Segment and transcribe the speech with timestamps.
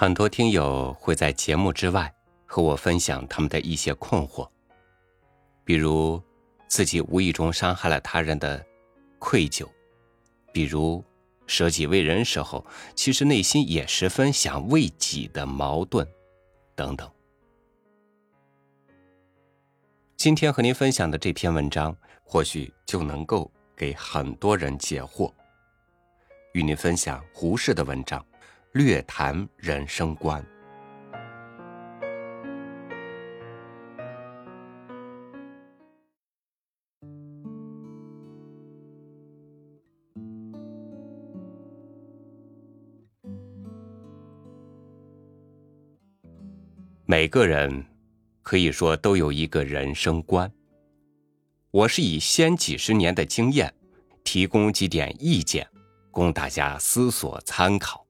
[0.00, 2.14] 很多听友会在节目之外
[2.46, 4.48] 和我分享他们的一些困惑，
[5.64, 6.22] 比如
[6.68, 8.64] 自己无意中伤害了他人的
[9.18, 9.66] 愧疚，
[10.52, 11.04] 比如
[11.48, 16.06] 舍己为人时候其实内心也十分想为己的矛盾，
[16.76, 17.10] 等等。
[20.16, 25.32] 今天和您分享的这篇文章，或许就能够给很多人解惑。
[26.52, 28.24] 与您分享胡适的文章。
[28.72, 30.44] 略谈人生观。
[47.06, 47.82] 每个人
[48.42, 50.52] 可以说都有一个人生观。
[51.70, 53.72] 我是以先几十年的经验，
[54.22, 55.66] 提供几点意见，
[56.10, 58.07] 供大家思索参考。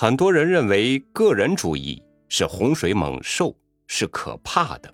[0.00, 3.54] 很多人认为个人主义是洪水猛兽，
[3.86, 4.90] 是可怕的。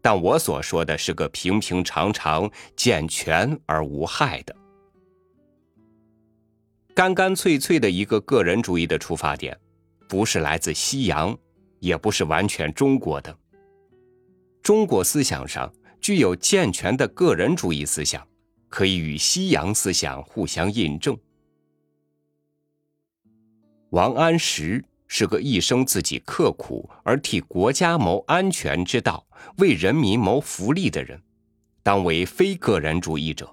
[0.00, 4.56] 但我所说的是个平平常常、健全而无害的、
[6.94, 9.54] 干干脆脆的一个个人主义的出发点，
[10.08, 11.36] 不是来自西洋，
[11.78, 13.36] 也不是完全中国的。
[14.62, 15.70] 中国思想上
[16.00, 18.26] 具有健全的个人主义思想，
[18.70, 21.14] 可以与西洋思想互相印证。
[23.90, 29.26] 王安石是个一生自己刻苦而替国家谋安全之道、
[29.58, 31.20] 为人民谋福利的人，
[31.82, 33.52] 当为非个人主义者。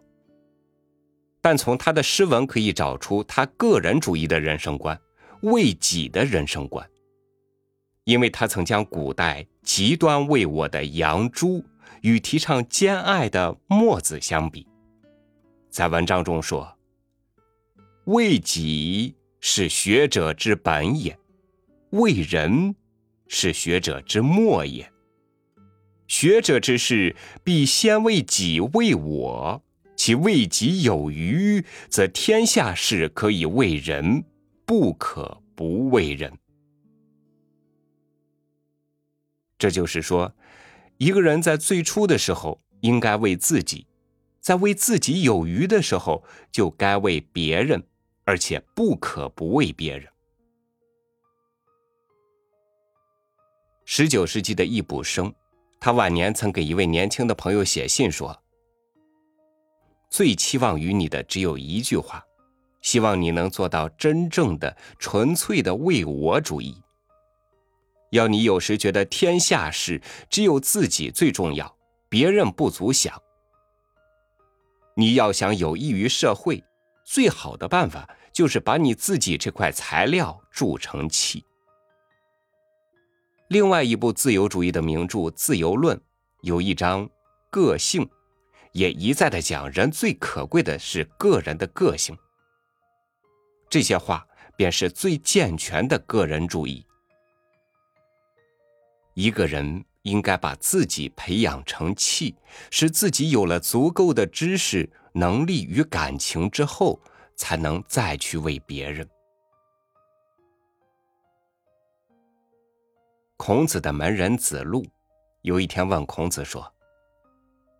[1.42, 5.00] 但从他的诗文可以找出他个人主义的人生观，
[5.42, 6.88] 为己的人生观。
[8.04, 11.66] 因为他曾将古代极端为我的杨朱
[12.02, 14.68] 与提倡兼爱的墨子相比，
[15.72, 16.78] 在文章中说
[18.06, 21.18] ：“为己。”是学者之本也，
[21.92, 22.76] 为人
[23.28, 24.92] 是学者之末也。
[26.08, 29.64] 学者之事必先为己为我，
[29.96, 34.24] 其为己有余，则天下事可以为人，
[34.66, 36.32] 不可不为人。
[39.58, 40.34] 这就是说，
[40.98, 43.88] 一个人在最初的时候应该为自己，
[44.40, 47.84] 在为自己有余的时候，就该为别人。
[48.28, 50.06] 而且不可不为别人。
[53.86, 55.34] 十九世纪的易卜生，
[55.80, 58.38] 他晚年曾给一位年轻的朋友写信说
[60.12, 62.22] ：“最期望于你的只有一句话，
[62.82, 66.84] 希望你能做到真正的、纯粹的为我主义。
[68.10, 71.74] 要你有时觉得天下事只有自己最重要，
[72.10, 73.22] 别人不足想。
[74.96, 76.62] 你要想有益于社会。”
[77.08, 81.46] 最好的办法就是把你自己这块材料铸成器。
[83.48, 85.96] 另外一部自由主义的名著《自由论》
[86.42, 87.10] 有一章
[87.50, 88.08] “个性”，
[88.74, 92.14] 也一再的讲人最可贵的是个人的个性。
[93.70, 96.86] 这些话便是最健全的个人主义。
[99.14, 102.36] 一个人应该把自己培养成器，
[102.70, 104.90] 使自己有了足够的知识。
[105.18, 107.02] 能力与感情之后，
[107.36, 109.10] 才能再去为别人。
[113.36, 114.86] 孔子的门人子路
[115.42, 116.72] 有一天问孔子说：“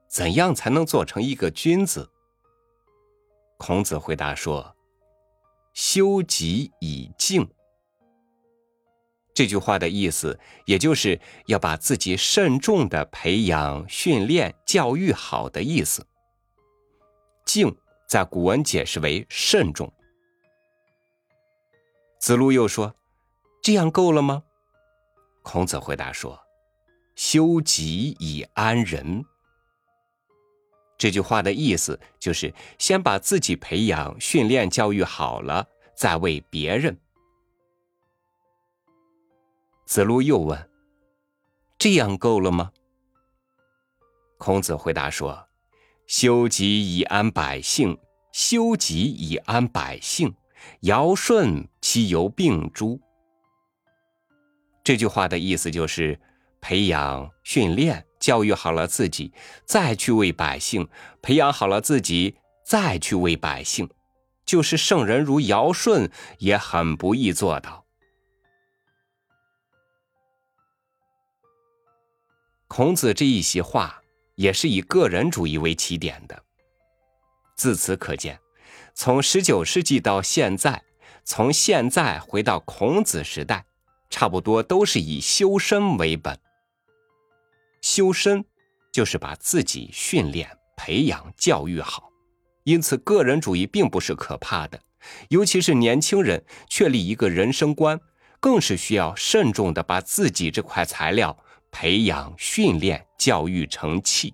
[0.10, 2.10] 怎样才能做成一个君子？”
[3.60, 4.76] 孔子回答说
[5.76, 7.48] ：“修己以敬。”
[9.36, 16.08] 这句话的意思，也就是要把自己慎重的培养、训练、教育好的意思。
[17.48, 17.74] 敬
[18.06, 19.92] 在古文解释为慎重。
[22.20, 22.94] 子路又说
[23.64, 24.44] ：“这样够了吗？”
[25.42, 26.38] 孔子回答说
[27.16, 29.24] ：“修己以安人。”
[31.00, 37.00] 这句话的意思就是先把自己培养、训练、教育好了，再为别人。
[39.86, 40.70] 子路又问
[41.80, 42.74] ：“这样够了吗？”
[44.38, 45.47] 孔子回答说。
[46.08, 47.98] 修己以安百姓，
[48.32, 50.34] 修己以安百姓，
[50.82, 52.98] 尧舜其犹并诸。
[54.86, 56.18] 这句话的意思就是，
[56.62, 59.34] 培养、训练、教育好了自己，
[59.66, 60.88] 再去为百姓；
[61.22, 63.90] 培养好了自己，再去为百姓。
[64.46, 67.86] 就是圣人如尧舜也很不易做到。
[72.70, 74.02] 孔子这一席话。
[74.38, 76.44] 也是以个人主义为起点的。
[77.56, 78.40] 自此可见，
[78.94, 80.84] 从十九世纪到现在，
[81.26, 83.66] 从现在回到孔子时代，
[84.12, 86.40] 差不多都是以修身为本。
[87.82, 88.46] 修身
[88.94, 92.10] 就是把自己训练、培养、教育好。
[92.64, 94.80] 因此，个人主义并不是可怕的，
[95.30, 98.00] 尤其是年轻人确立一个人生观，
[98.40, 101.36] 更是需要慎重的把自己这块材料
[101.72, 104.34] 培养、训练、教育成器。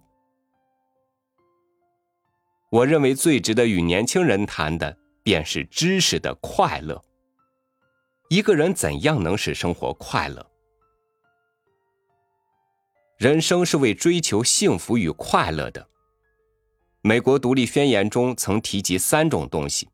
[2.69, 7.03] 我认为最值得与年轻人谈的，便是知识的快乐。
[8.29, 10.49] 一个人怎样能使生活快乐？
[13.17, 15.87] 人生是为追求幸福与快乐的。
[17.01, 19.89] 美国独立宣言中曾提及三种东西，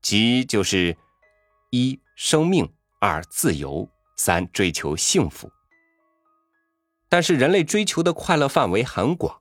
[0.00, 0.96] 即就是
[1.70, 5.50] 一生命，二自由，三追求幸福。
[7.14, 9.40] 但是人类追求的快乐范围很广，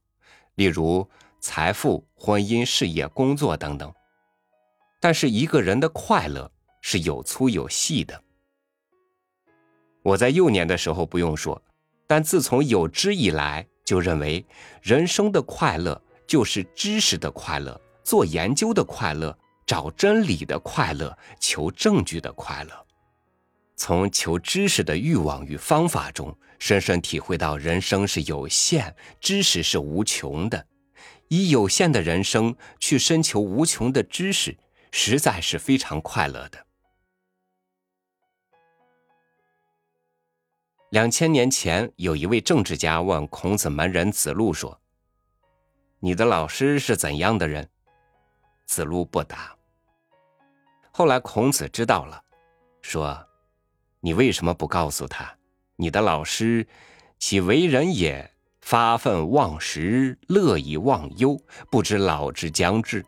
[0.54, 1.10] 例如
[1.40, 3.92] 财富、婚姻、事业、工作等等。
[5.02, 8.22] 但是一个人的快乐是有粗有细的。
[10.04, 11.60] 我在幼年的时候不用说，
[12.06, 14.46] 但自从有知以来，就认为
[14.84, 16.00] 人生的快乐。
[16.28, 19.36] 就是知识的快乐，做研究的快乐，
[19.66, 22.86] 找真理的快乐，求证据的快乐。
[23.76, 30.68] 从求知识的欲望与方法中，深深体会到人生是有限，知识是无穷的。
[31.28, 34.58] 以有限的人生去深求无穷的知识，
[34.92, 36.66] 实在是非常快乐的。
[40.92, 44.80] 两千年前，有一位政治家问孔子门人子路说。
[46.00, 47.68] 你的老师是怎样的人？
[48.66, 49.58] 子路不答。
[50.92, 52.24] 后来孔子知道了，
[52.82, 53.28] 说
[54.06, 55.38] ：“你为什么不告诉他，
[55.78, 56.68] 你的老师
[57.20, 61.42] 其为人也发愤忘食，乐以忘忧，
[61.72, 63.06] 不知老之将至。”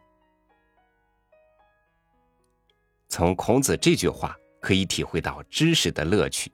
[3.09, 6.49] 从孔子这句话可以体会到知识的乐趣。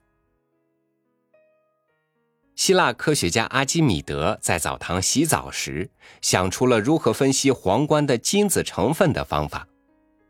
[2.55, 9.67] 希腊科学家阿基米德在澡堂洗澡时，想出了如何分析皇冠的金子成分的方法，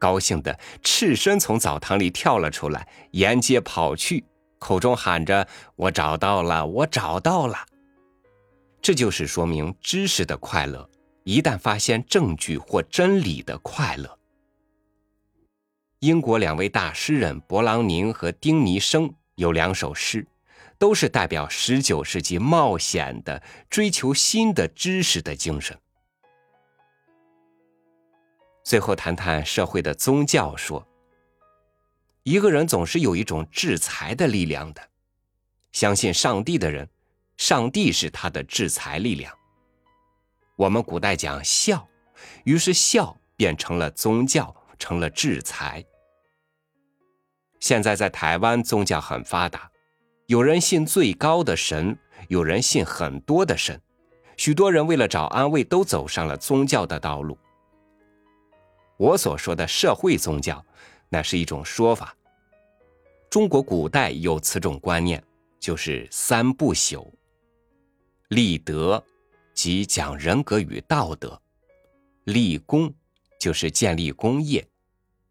[0.01, 4.25] 高兴的赤身从澡堂里跳了出来，沿街跑去，
[4.57, 7.55] 口中喊着：“我找到了，我找到了。”
[8.81, 10.89] 这就是说明知识的快乐，
[11.23, 14.17] 一旦发现证据或真理的快乐。
[15.99, 20.25] 英国两位大诗人勃朗宁和丁尼生有两首诗。
[20.81, 25.77] 都是代表十九世纪冒险的追求新的知识的精神。
[28.63, 30.87] 最后谈谈社会的宗教，说，
[32.23, 34.81] 一个人总是有一种制裁的力量的。
[35.71, 36.87] 相信上帝的人，
[37.37, 39.33] 上帝是他的制裁力量。
[40.57, 41.87] 我们古代讲孝，
[42.43, 45.83] 于是孝变成了宗教，成了制裁。
[47.59, 49.69] 现在在台湾，宗教很发达。
[50.27, 51.97] 有人信最高的神，
[52.27, 53.81] 有人信很多的神，
[54.37, 57.37] 许多人为了找安慰，都走上了宗教的道路。
[59.01, 60.63] 我所说的社会宗教，
[61.09, 62.15] 那是一种说法。
[63.31, 65.23] 中国古代有此种观念，
[65.59, 67.11] 就是三不朽：
[68.27, 69.03] 立德，
[69.55, 71.35] 即讲人格与道德；
[72.25, 72.93] 立功，
[73.39, 74.61] 就是建立功业；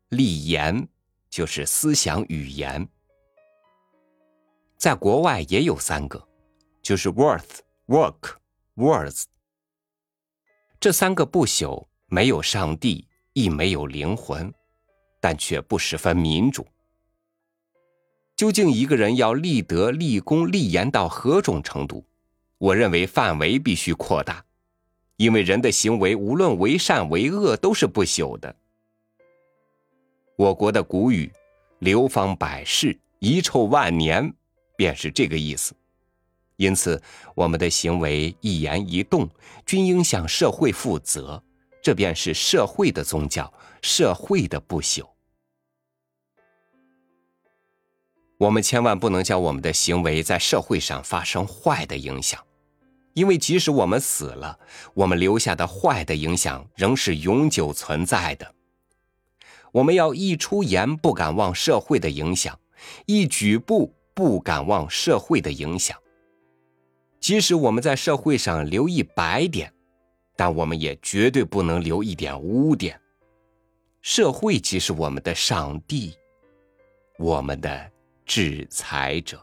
[0.09, 0.89] 立言，
[1.29, 2.89] 就是思想语言。
[4.79, 6.27] 在国外也有三个，
[6.83, 8.35] 就是 worth、work、
[8.75, 9.27] words。
[10.81, 14.53] 这三个不朽，没有上帝，亦没有灵魂，
[15.21, 16.67] 但却不十分民主。
[18.37, 22.05] 究竟一个人要立德、立功、立言到何种程度？
[22.59, 24.45] 我认为范围必须扩大，
[25.17, 28.55] 因为人的行为无论为善为恶都是不朽的。
[30.37, 31.31] 我国的古语
[31.81, 34.33] “流芳百世，遗臭万年”。
[34.81, 35.75] 便是这个意思，
[36.57, 37.03] 因此
[37.35, 39.29] 我们的行为一言一动
[39.67, 41.45] 均应向社会负责，
[41.83, 45.07] 这便是社会的宗教，社会的不朽。
[48.39, 52.45] 我们千万不能叫我们的行为在社会上发生坏的影响，
[53.15, 54.59] 因为即使我们死了，
[54.95, 58.55] 我们留下的坏的影响仍是永久存在的。
[59.73, 62.59] 我们要一出言不敢忘社会的影响，
[63.07, 63.95] 一举步。
[64.13, 65.97] 不敢忘社会的影响。
[67.21, 69.73] 即使我们在社会上留一白点，
[70.41, 72.99] 但我们也绝对不能留一点污点。
[74.01, 76.15] 社会即是我们的上帝
[77.19, 77.93] 我们的
[78.25, 79.39] 制裁者。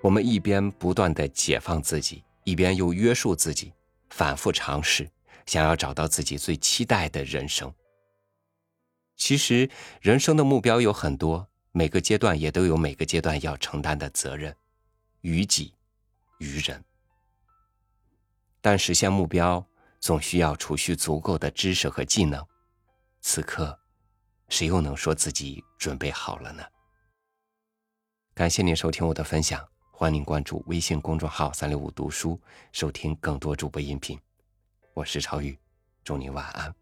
[0.00, 3.72] 我们一边不断的解放自己一边又约束自己
[4.10, 5.10] 反复尝试。
[5.46, 7.72] 想要找到自己最期待的人生。
[9.16, 9.70] 其实，
[10.00, 14.56] 人生的目标有很多，每个阶段也都有每个阶段要承担的责任，
[15.20, 15.74] 于己，
[16.38, 16.82] 于人。
[18.60, 19.64] 但实现目标，
[20.00, 22.44] 总需要储蓄足够的知识和技能。
[23.20, 23.78] 此刻，
[24.48, 26.64] 谁又能说自己准备好了呢？
[28.34, 29.68] 感谢您收听我的分享。
[29.92, 32.40] 欢迎关注微信公众号“三六五读书”，
[32.72, 34.18] 收听更多主播音频。
[34.94, 35.58] 我是超宇，
[36.04, 36.81] 祝你晚安。